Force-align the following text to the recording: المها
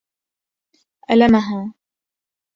المها 1.11 1.61